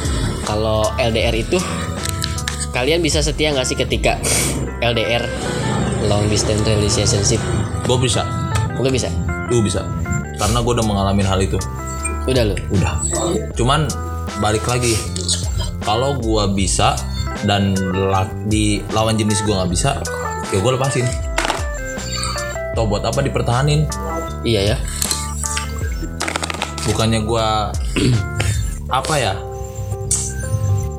[0.48, 1.60] kalau LDR itu
[2.72, 4.18] kalian bisa setia nggak sih ketika
[4.80, 5.28] LDR
[6.08, 7.42] long distance relationship?
[7.84, 8.24] Gue bisa.
[8.80, 9.12] Lu bisa?
[9.52, 9.84] Lu bisa.
[10.40, 11.60] Karena gue udah mengalami hal itu.
[12.28, 12.56] Udah lo.
[12.72, 12.94] Udah.
[13.60, 13.90] Cuman
[14.40, 14.96] balik lagi.
[15.82, 16.94] Kalau gua bisa
[17.44, 17.76] dan
[18.46, 19.92] di lawan jenis gua nggak bisa,
[20.52, 21.06] ya gue lepasin.
[22.74, 23.88] Toh buat apa dipertahanin?
[24.44, 24.78] Iya ya.
[26.86, 27.70] Bukannya gua
[29.00, 29.34] apa ya?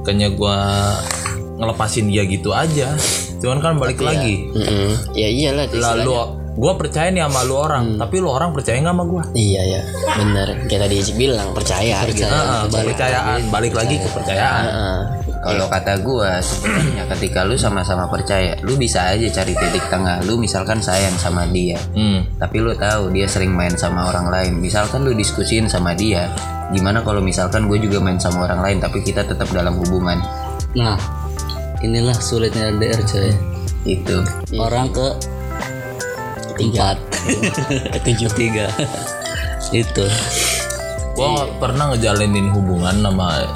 [0.01, 0.57] Bukannya gua
[1.61, 2.95] ngelepasin dia gitu aja.
[3.41, 4.49] Cuman kan balik lagi.
[4.53, 5.17] Mm-mm.
[5.17, 5.67] Ya iyalah.
[5.73, 6.13] Lalu
[6.61, 9.23] gua percaya nih sama lu orang, tapi lu orang percaya nggak sama gua?
[9.33, 9.83] Iya ya.
[10.21, 10.49] Bener.
[10.69, 11.97] Kayak tadi bilang percaya.
[12.05, 12.25] gitu.
[12.27, 14.65] Heeh, kepercayaan, balik lagi kepercayaan.
[14.67, 15.01] Heeh.
[15.41, 20.21] Kalau kata gua sebenarnya ketika lu sama-sama percaya, lu bisa aja cari titik tengah.
[20.23, 22.29] Lu misalkan sayang sama dia, Hmm.
[22.37, 24.53] tapi lu tahu dia sering main sama orang lain.
[24.61, 26.29] Misalkan lu diskusin sama dia,
[26.71, 30.21] gimana kalau misalkan gue juga main sama orang lain, tapi kita tetap dalam hubungan.
[30.77, 31.01] Nah,
[31.81, 33.33] inilah sulitnya LDR coy.
[33.89, 34.21] Itu.
[34.55, 35.09] Orang ke
[36.61, 36.93] Tiga.
[36.93, 36.97] empat,
[38.05, 38.69] tujuh tiga.
[39.73, 40.05] Itu.
[41.17, 43.49] Gua nggak pernah ngejalinin hubungan sama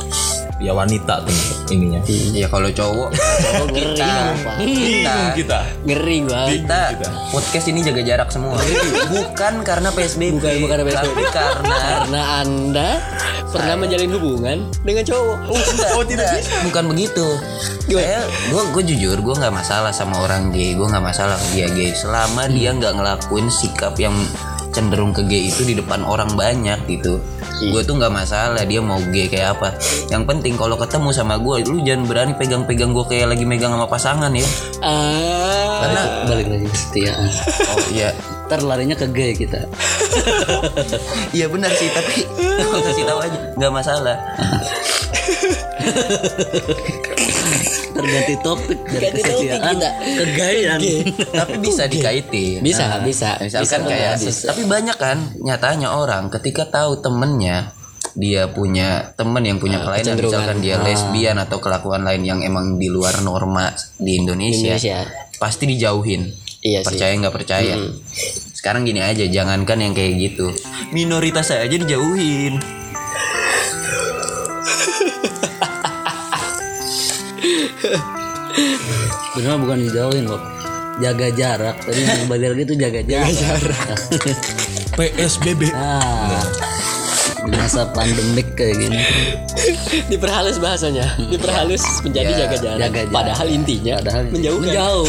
[0.65, 1.37] ya wanita tuh
[1.69, 2.01] ininya.
[2.33, 4.01] Ya kalau cowok, Oh, ngeri
[4.41, 4.55] Pak.
[4.59, 5.59] kita, Kita.
[5.85, 6.49] Ngeri bang.
[6.51, 6.81] kita
[7.29, 8.57] podcast ini jaga jarak semua.
[9.07, 10.97] Bukan karena PSBB, Bukan bukan PSBB.
[10.97, 12.91] tapi karena Karena anda
[13.47, 15.39] pernah menjalin hubungan dengan cowok.
[15.95, 16.27] oh tidak
[16.65, 17.27] bukan begitu
[17.87, 18.19] saya
[18.51, 22.51] gue gue jujur gue nggak masalah sama orang gay gue nggak masalah dia gay selama
[22.51, 24.11] dia nggak ngelakuin sikap yang
[24.75, 27.23] cenderung ke gay itu di depan orang banyak gitu
[27.57, 29.73] gue tuh nggak masalah dia mau gay kayak apa
[30.09, 33.85] yang penting kalau ketemu sama gue lu jangan berani pegang-pegang gue kayak lagi megang sama
[33.85, 34.45] pasangan ya
[34.81, 35.81] Ah.
[35.81, 37.25] karena Balik lagi ke kesetiaan.
[37.69, 38.09] oh iya
[38.45, 39.57] Ntar larinya ke gay kita.
[41.37, 42.25] iya benar sih tapi
[42.61, 44.15] gue kasih tahu aja nggak masalah
[47.95, 50.79] terganti topik dari kesetiaan ke gayan.
[51.31, 53.39] tapi bisa dikaitin Bisa, Nah, bisa.
[53.39, 54.37] misalkan Bisa kayak berbasis.
[54.45, 57.71] tapi banyak kan nyatanya orang ketika tahu temennya
[58.13, 60.31] dia punya temen yang punya kelainan kecenderungan.
[60.37, 64.99] misalkan dia lesbian atau kelakuan lain yang emang di luar norma di Indonesia, Indonesia.
[65.37, 66.31] pasti dijauhin
[66.61, 66.87] Iya sih.
[66.87, 67.75] percaya nggak percaya
[68.55, 70.49] sekarang gini aja jangankan yang kayak gitu
[70.91, 72.57] minoritas aja dijauhin
[79.35, 80.43] Benar bukan dijauhin kok.
[80.97, 81.77] Jaga jarak.
[81.81, 83.41] Tadi yang kembali lagi itu jaga jarak.
[84.95, 86.39] PSBB Nah,
[87.45, 88.99] di masa pandemik kayak gini.
[90.07, 91.19] Diperhalus bahasanya.
[91.27, 92.79] Diperhalus menjadi Ya, jaga jarak.
[92.81, 93.13] jaga jarak.
[93.13, 94.63] Padahal intinya Padahal menjauhkan.
[94.65, 95.09] menjauh.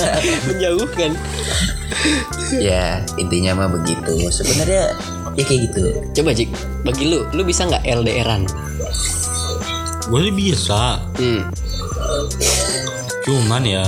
[0.50, 1.10] menjauhkan.
[2.52, 4.96] ya intinya mah begitu sebenarnya
[5.32, 6.48] ya kayak gitu Coba Jik,
[6.82, 8.42] bagi lu, lu bisa nggak LDRan?
[10.02, 11.46] gue sih bisa Hmm.
[13.24, 13.84] Cuman ya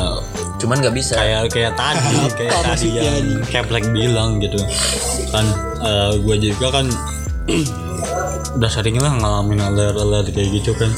[0.63, 1.19] cuman nggak bisa.
[1.19, 4.59] kayak kayak tadi kayak Apa tadi yang Keplek bilang gitu.
[5.35, 5.47] Kan
[6.23, 6.87] gue juga kan
[8.57, 10.91] udah sering lah ngalamin alert-alert kayak gitu kan.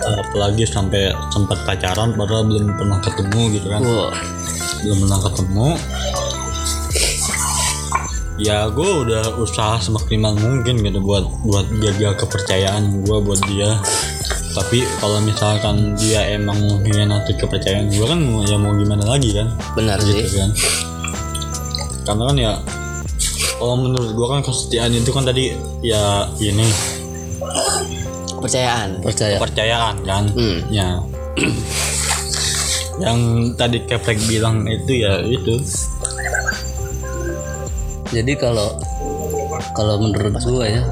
[0.00, 3.82] Apalagi sampai sempat pacaran padahal belum pernah ketemu gitu kan.
[3.82, 4.10] Wow.
[4.80, 5.68] belum pernah ketemu.
[8.40, 13.76] Ya gue udah usaha semaksimal mungkin gitu buat buat jaga kepercayaan gue buat dia
[14.50, 18.18] tapi kalau misalkan dia emang mengkhianati kepercayaan gue kan
[18.50, 19.54] ya mau gimana lagi kan?
[19.78, 20.26] Benar sih.
[20.26, 20.50] gitu kan?
[22.02, 22.52] Karena kan ya
[23.62, 25.54] kalau menurut gue kan kesetiaan itu kan tadi
[25.86, 26.66] ya ini.
[28.34, 29.04] Kepercayaan.
[29.04, 29.36] Percaya.
[29.38, 30.24] kepercayaan kan?
[30.34, 30.58] Hmm.
[30.72, 30.98] ya.
[33.04, 33.18] Yang
[33.56, 35.62] tadi keplek bilang itu ya itu.
[38.10, 38.74] Jadi kalau
[39.78, 40.82] kalau menurut gua ya,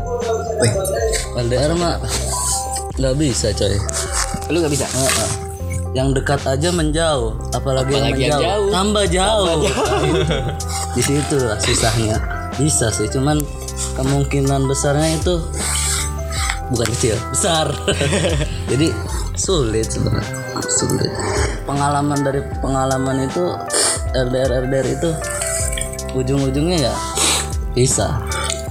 [1.34, 1.98] LDR mah
[2.98, 3.78] nggak bisa coy.
[4.50, 4.87] Lu nggak bisa.
[4.90, 5.30] Heeh.
[5.96, 8.70] Yang dekat aja menjauh, apalagi, yang Apalagi yang menjauh, jauh.
[8.70, 9.61] tambah jauh.
[10.98, 12.16] Di situ lah susahnya.
[12.61, 13.40] Bisa sih, cuman
[13.96, 15.40] kemungkinan besarnya itu
[16.68, 17.72] bukan kecil, besar.
[18.70, 18.92] Jadi
[19.32, 20.28] sulit sebenarnya,
[20.68, 21.08] sulit.
[21.64, 23.44] Pengalaman dari pengalaman itu
[24.12, 25.11] LDR LDR itu
[26.12, 26.94] ujung-ujungnya ya
[27.72, 28.20] bisa.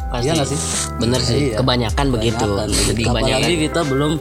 [0.08, 0.24] Pasti.
[0.24, 0.60] Iya nggak sih?
[1.04, 1.36] Bener sih.
[1.52, 1.56] Iya.
[1.60, 2.46] Kebanyakan begitu.
[2.48, 2.70] Kebanyakan.
[2.72, 3.64] Jadi Apalagi kebanyakan.
[3.68, 4.12] kita belum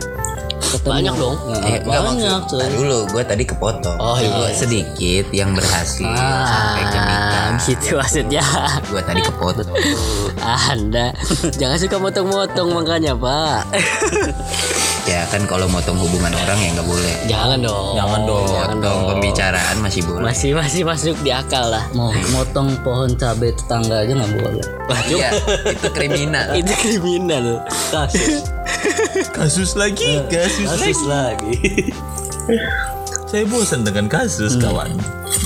[0.58, 0.88] ketemu.
[0.88, 1.36] Banyak dong.
[1.36, 2.58] Nah, Eh, enggak banyak maksud coy.
[2.58, 4.28] Nah, dulu gue tadi kepotong Oh, iya.
[4.30, 8.42] Gua sedikit yang berhasil sampai ke Ah, gitu maksudnya.
[8.90, 9.68] gue tadi kepotong
[10.70, 11.06] Anda
[11.52, 13.60] jangan suka motong-motong makanya, Pak.
[15.06, 17.94] ya kan kalau motong hubungan orang ya nggak boleh Jangan dong.
[17.94, 21.86] jangan dong Jangan motong pembicaraan masih boleh Masih masih masuk di akal lah.
[21.92, 24.64] Mau motong pohon cabai tetangga aja nggak boleh.
[25.08, 25.30] iya
[25.64, 27.62] itu kriminal Itu kriminal.
[27.90, 28.50] Kasus.
[29.36, 31.90] Kasus lagi kasus Kasus lagi.
[33.30, 34.92] saya bosan dengan kasus kawan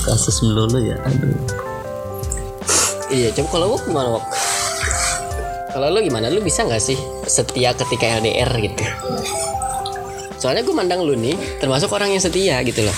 [0.05, 0.97] Kasus melulu ya.
[1.05, 1.37] Aduh.
[3.11, 4.25] Iya, coba kalau lu gimana, Wok?
[5.75, 6.31] Kalau lu gimana?
[6.31, 6.95] Lu bisa nggak sih
[7.27, 8.83] setia ketika LDR gitu?
[10.41, 12.95] Soalnya gue mandang lu nih termasuk orang yang setia gitu loh.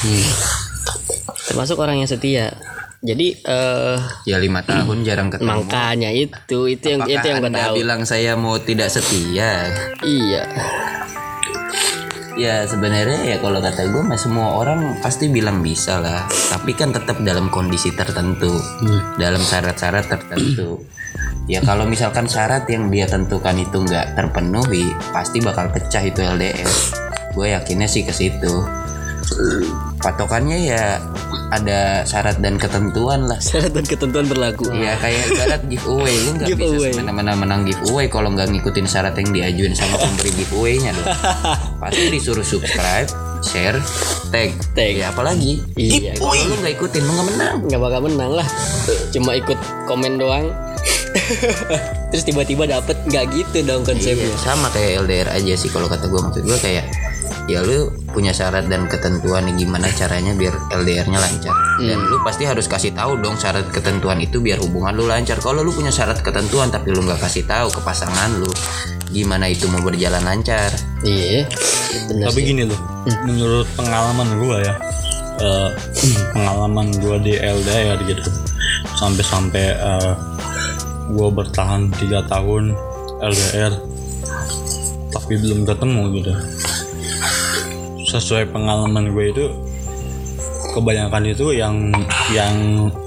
[1.50, 2.56] Termasuk orang yang setia.
[3.04, 5.68] Jadi eh ya lima tahun jarang ketemu.
[5.68, 7.76] makanya itu itu yang itu yang gue Anda tahu.
[7.84, 9.68] bilang saya mau tidak setia?
[10.00, 10.44] Iya.
[12.34, 16.24] ya sebenarnya ya kalau kata gue mah semua orang pasti bilang bisa lah.
[16.50, 18.56] Tapi kan tetap dalam kondisi tertentu.
[19.20, 20.80] Dalam syarat-syarat tertentu.
[21.46, 26.72] Ya kalau misalkan syarat yang dia tentukan itu nggak terpenuhi pasti bakal pecah itu LDR
[27.34, 28.62] gue yakinnya sih ke situ
[30.00, 31.00] patokannya ya
[31.54, 34.74] ada syarat dan ketentuan lah Syarat dan ketentuan berlaku.
[34.74, 39.30] Ya kayak ibarat giveaway lu nggak bisa semena-mena menang giveaway kalau nggak ngikutin syarat yang
[39.30, 41.08] diajuin sama pemberi giveaway-nya dong.
[41.82, 43.06] Pasti disuruh subscribe,
[43.46, 43.78] share,
[44.34, 44.50] tag.
[44.74, 44.94] Tag.
[44.98, 45.62] Ya apalagi?
[45.78, 46.18] Iya.
[46.18, 47.56] Kalau lu nggak ikutin lu nggak menang.
[47.70, 48.48] nggak bakal menang lah
[49.14, 49.56] cuma ikut
[49.86, 50.50] komen doang
[52.12, 56.10] terus tiba-tiba dapet nggak gitu dong konsepnya Iya, sama kayak LDR aja sih kalau kata
[56.10, 56.86] gue maksud gue kayak
[57.50, 61.56] ya lu punya syarat dan ketentuan nih gimana caranya biar LDR-nya lancar.
[61.82, 65.42] Dan lu pasti harus kasih tahu dong syarat ketentuan itu biar hubungan lu lancar.
[65.42, 68.50] Kalau lu punya syarat ketentuan tapi lu nggak kasih tahu ke pasangan lu
[69.14, 70.74] gimana itu mau berjalan lancar?
[71.06, 71.46] Iya
[72.10, 72.48] bener tapi sih.
[72.54, 72.80] gini loh
[73.26, 74.74] menurut pengalaman gua ya
[75.42, 75.70] eh,
[76.36, 78.22] pengalaman gua di LDR gitu
[78.98, 80.14] sampai-sampai eh,
[81.14, 82.74] gua bertahan tiga tahun
[83.22, 83.74] LDR
[85.14, 86.32] tapi belum ketemu gitu
[88.14, 89.46] sesuai pengalaman gue itu
[90.74, 91.94] kebanyakan itu yang
[92.34, 92.54] yang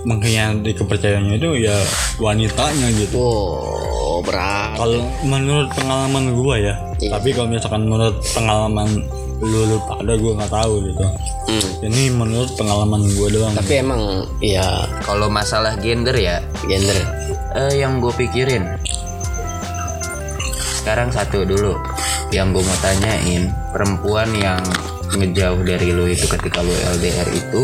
[0.07, 1.75] mengkhianati kepercayaannya itu ya
[2.19, 3.19] wanitanya gitu.
[3.19, 4.79] Wow berat.
[4.79, 7.11] Kalau menurut pengalaman gua ya Iya.
[7.13, 8.89] tapi kalau misalkan menurut pengalaman
[9.37, 11.05] lu lu pada gue nggak tahu gitu.
[11.85, 13.53] Ini menurut pengalaman gue doang.
[13.53, 14.01] Tapi emang
[14.41, 16.97] ya Kalau masalah gender ya, gender.
[17.53, 18.65] eh, yang gue pikirin.
[20.81, 21.77] Sekarang satu dulu,
[22.31, 24.63] yang gue mau tanyain, perempuan yang
[25.13, 27.63] ngejauh dari lo itu ketika lo LDR itu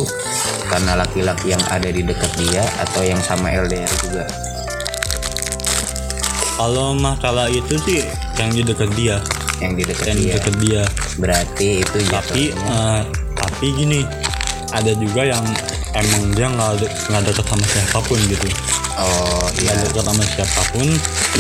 [0.67, 4.25] karena laki-laki yang ada di dekat dia atau yang sama LDR juga.
[6.55, 8.01] kalau masalah itu sih
[8.39, 9.19] yang di dekat dia
[9.59, 10.33] Yang di dekat yang dia.
[10.37, 10.83] dekat dia
[11.15, 13.01] Berarti itu tapi eh,
[13.33, 14.01] tapi gini
[14.71, 15.45] ada juga yang
[15.93, 18.49] emang dia nggak de- nggak dekat sama siapa pun gitu
[18.97, 20.87] oh iya nggak dekat sama siapa pun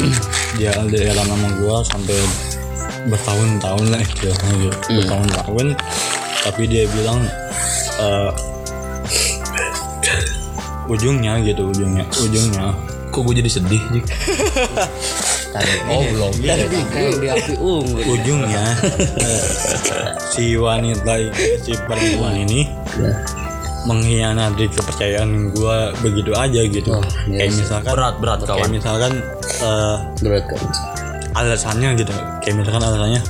[0.59, 2.19] dia LDR sama gua sampai
[3.09, 5.67] bertahun-tahun lah istilahnya gitu bertahun-tahun.
[6.43, 7.23] Tapi dia bilang
[7.99, 8.31] eh,
[10.91, 12.67] ujungnya gitu ujungnya ujungnya.
[13.13, 14.07] Kok gue jadi sedih, Jik?
[15.93, 16.33] Oh, belum.
[16.41, 16.73] kayak
[17.21, 18.73] di api unggul ujungnya
[20.33, 21.13] si wanita
[21.61, 22.65] si perempuan ini
[23.85, 26.97] mengkhianati kepercayaan gua begitu aja gitu.
[27.29, 28.71] Kayak misalkan Berat, berat, kayak kawan.
[28.73, 29.13] misalkan
[29.61, 30.61] eh, berat kan
[31.37, 32.13] alasannya gitu
[32.43, 33.23] kayak misalkan alasannya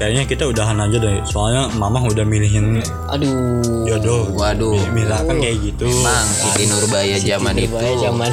[0.00, 1.20] kayaknya kita udahan aja deh.
[1.28, 2.80] Soalnya mama udah milihin
[3.12, 3.84] aduh.
[3.84, 4.32] jodoh.
[4.32, 4.72] Waduh.
[4.96, 5.84] Mi- misalkan kayak gitu.
[6.00, 7.68] Bang, Siti Nurbaya zaman itu.
[7.68, 8.30] Berbahaya zaman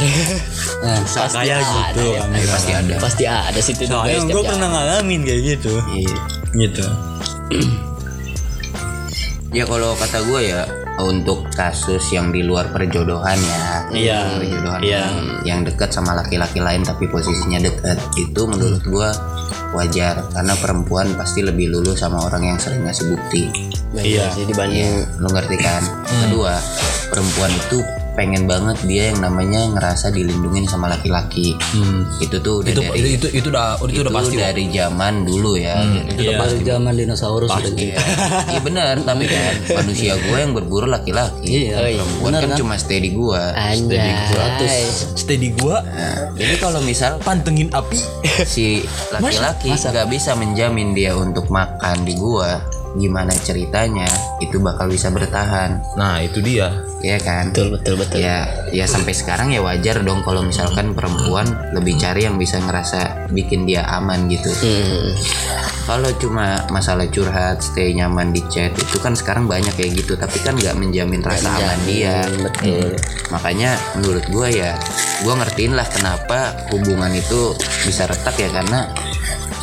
[0.79, 0.99] nah,
[1.35, 2.95] kayak gitu kan Eh, pasti ada.
[3.03, 5.73] pasti ada situ soalnya gue pernah ngalamin kayak gitu.
[5.91, 6.15] Iya.
[6.55, 6.87] gitu.
[9.47, 14.97] Ya kalau kata gue ya untuk kasus yang di luar perjodohan ya, Iya, perjodohan iya.
[15.05, 15.13] yang,
[15.45, 19.09] yang dekat sama laki-laki lain tapi posisinya dekat itu menurut gue
[19.77, 23.43] wajar karena perempuan pasti lebih lulu sama orang yang sering ngasih bukti.
[23.97, 25.81] iya sih dibanding Lo ngerti kan?
[26.27, 26.55] Kedua,
[27.13, 27.79] perempuan itu
[28.17, 31.53] pengen banget dia yang namanya ngerasa dilindungin sama laki-laki.
[32.17, 34.35] Itu tuh udah Itu, dari itu, itu, itu udah, itu, udah pasti.
[34.41, 35.85] dari zaman dulu ya.
[36.09, 38.01] Itu udah dari zaman dinosaurus udah gitu Iya,
[38.49, 38.93] iya benar.
[39.05, 41.69] Tapi kan manusia gue yang berburu laki-laki.
[41.69, 42.57] Iya, Perempuan benar kan kan?
[42.57, 43.41] cuma stay di gue.
[45.17, 47.99] Steady gua, Nah, jadi kalau misal pantengin api.
[48.47, 48.81] si
[49.13, 52.63] laki-laki nggak bisa menjamin dia untuk makan di gua,
[52.97, 56.69] gimana ceritanya itu bakal bisa bertahan, Nah, itu dia.
[56.97, 57.53] ya kan?
[57.53, 62.25] betul betul betul Ya, ya sampai sekarang ya wajar dong kalau misalkan perempuan lebih cari
[62.25, 64.49] yang bisa ngerasa bikin dia aman gitu.
[64.49, 65.13] Hmm.
[65.87, 70.41] Kalau cuma masalah curhat, stay nyaman di chat itu kan sekarang banyak kayak gitu, tapi
[70.43, 72.27] kan nggak menjamin rasa aman dia.
[72.43, 72.91] betul
[73.31, 74.75] Makanya menurut gua ya,
[75.23, 77.55] gua ngertiin lah kenapa hubungan itu
[77.87, 78.89] bisa retak ya karena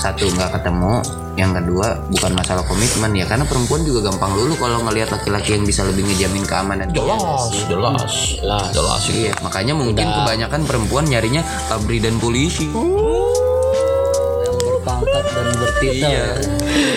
[0.00, 0.94] satu nggak ketemu,
[1.34, 5.66] yang kedua bukan masalah komitmen ya karena perempuan juga gampang lulu kalau ngelihat laki-laki yang
[5.66, 7.02] bisa lebih ngejamin keamanan dia.
[7.02, 8.68] Jelas, jelas, Jelas.
[8.70, 9.18] jelas itu.
[9.24, 12.70] Iya, makanya mungkin kebanyakan perempuan nyarinya abri dan polisi.
[12.70, 16.26] yang berpangkat dan bertitel Iya.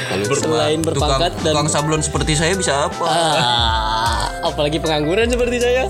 [0.08, 3.06] Kalau Selain berpangkat tukang, dan- tukang sablon seperti saya bisa apa?
[3.08, 5.90] Ah, apalagi pengangguran seperti saya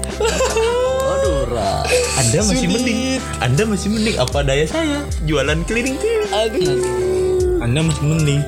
[1.47, 1.79] Ra.
[2.19, 3.23] Anda masih mending.
[3.39, 6.27] Anda masih mending apa daya saya jualan keliling-keliling.
[6.27, 7.16] aduh
[7.67, 8.41] anda masih mending.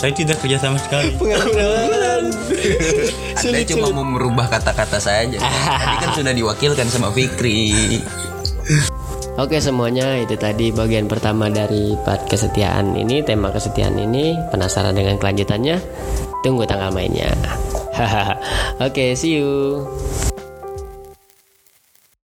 [0.00, 1.12] Saya tidak kerja sama sekali.
[1.20, 2.32] Pengangguran.
[3.36, 5.36] Anda cuma mau merubah kata-kata saja.
[5.36, 8.00] Tadi kan sudah diwakilkan sama Fikri.
[9.36, 10.16] Oke semuanya.
[10.16, 14.40] Itu tadi bagian pertama dari part kesetiaan ini tema kesetiaan ini.
[14.48, 15.76] Penasaran dengan kelanjutannya?
[16.40, 17.28] Tunggu tanggal mainnya.
[18.00, 18.40] Hahaha.
[18.80, 19.84] Oke see you